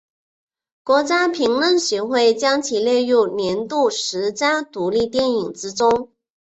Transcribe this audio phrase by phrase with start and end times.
[0.83, 6.09] 国家评论协会将其列入年度十佳独立电影之中。